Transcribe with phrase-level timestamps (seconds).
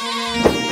[0.00, 0.67] Música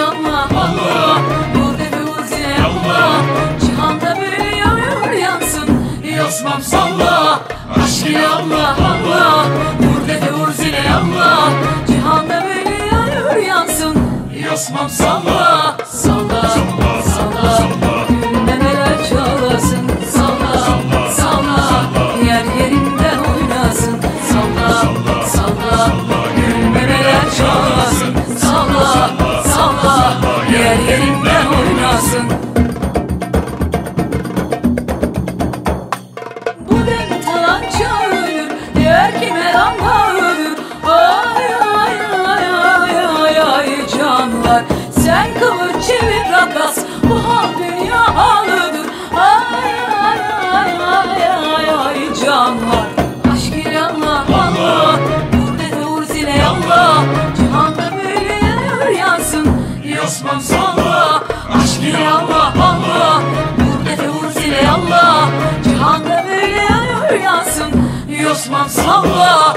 [0.00, 1.18] Allah Allah
[1.54, 3.22] Bu defuzi Allah
[3.60, 5.68] Cihanda böyle büyüyor yansın.
[6.18, 7.40] Yosmam salla.
[7.84, 9.46] Aşkı Allah Allah
[9.78, 11.50] Bu defuzi Allah
[11.86, 13.96] Cihanda böyle büyüyor yansın.
[14.50, 15.76] Yosmam salla.
[15.86, 16.42] Salla.
[16.48, 16.79] Salla.
[60.20, 61.22] Osman salla.
[61.52, 63.22] Aşk ile Allah Allah.
[63.58, 65.28] Nur efe vur zile Allah.
[65.64, 67.72] Cihanda böyle yanıyor yansın.
[68.32, 69.56] Osman salla.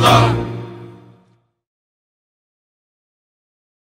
[0.00, 0.39] Allah